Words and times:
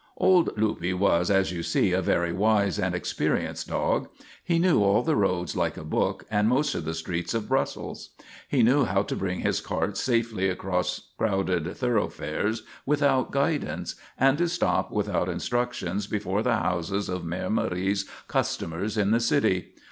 Old 0.17 0.57
Luppe 0.57 0.97
was, 0.97 1.29
as 1.29 1.51
you 1.51 1.61
see, 1.61 1.91
a 1.91 2.01
very 2.01 2.33
wise 2.33 2.79
and 2.79 2.95
experienced 2.95 3.67
dog. 3.67 4.09
He 4.43 4.57
knew 4.57 4.81
all 4.83 5.03
the 5.03 5.15
roads 5.15 5.55
like 5.55 5.77
a 5.77 5.83
book 5.83 6.25
and 6.31 6.47
most 6.47 6.73
of 6.73 6.85
the 6.85 6.95
streets 6.95 7.35
of 7.35 7.47
Brussels. 7.47 8.09
He 8.47 8.63
knew 8.63 8.85
how 8.85 9.03
to 9.03 9.15
bring 9.15 9.41
his 9.41 9.61
cart 9.61 9.97
safely 9.97 10.49
across 10.49 11.11
crowded 11.19 11.77
thoroughfares 11.77 12.63
without 12.83 13.29
guidance, 13.29 13.93
and 14.17 14.39
to 14.39 14.49
stop 14.49 14.91
without 14.91 15.29
instructions 15.29 16.07
before 16.07 16.41
the 16.41 16.55
houses 16.57 17.07
of 17.07 17.21
Mère 17.21 17.51
Marie's 17.51 18.05
customers 18.27 18.97
in 18.97 19.11
the 19.11 19.19
city. 19.19 19.75